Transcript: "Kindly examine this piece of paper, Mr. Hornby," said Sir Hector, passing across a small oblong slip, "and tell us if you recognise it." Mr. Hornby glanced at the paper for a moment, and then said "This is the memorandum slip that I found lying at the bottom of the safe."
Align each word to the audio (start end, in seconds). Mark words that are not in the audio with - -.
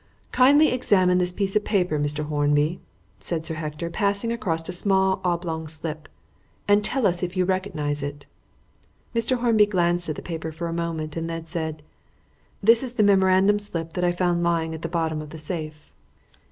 "Kindly 0.31 0.69
examine 0.71 1.19
this 1.19 1.31
piece 1.31 1.55
of 1.55 1.63
paper, 1.63 1.99
Mr. 1.99 2.25
Hornby," 2.25 2.79
said 3.19 3.45
Sir 3.45 3.53
Hector, 3.53 3.91
passing 3.91 4.31
across 4.31 4.67
a 4.67 4.71
small 4.71 5.21
oblong 5.23 5.67
slip, 5.67 6.09
"and 6.67 6.83
tell 6.83 7.05
us 7.05 7.21
if 7.21 7.37
you 7.37 7.45
recognise 7.45 8.01
it." 8.01 8.25
Mr. 9.13 9.37
Hornby 9.37 9.67
glanced 9.67 10.09
at 10.09 10.15
the 10.15 10.23
paper 10.23 10.51
for 10.51 10.67
a 10.67 10.73
moment, 10.73 11.15
and 11.15 11.29
then 11.29 11.45
said 11.45 11.83
"This 12.63 12.81
is 12.81 12.95
the 12.95 13.03
memorandum 13.03 13.59
slip 13.59 13.93
that 13.93 14.03
I 14.03 14.11
found 14.11 14.41
lying 14.41 14.73
at 14.73 14.81
the 14.81 14.89
bottom 14.89 15.21
of 15.21 15.29
the 15.29 15.37
safe." 15.37 15.93